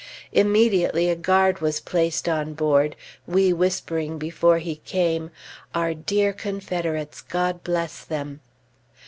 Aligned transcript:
Immediately 0.31 1.09
a 1.09 1.15
guard 1.15 1.61
was 1.61 1.79
placed 1.79 2.27
on 2.27 2.55
board, 2.55 2.95
we 3.27 3.53
whispering 3.53 4.17
before 4.17 4.57
he 4.57 4.77
came, 4.77 5.29
"Our 5.75 5.93
dear 5.93 6.33
Confederates, 6.33 7.21
God 7.21 7.63
bless 7.63 8.03
them." 8.03 8.39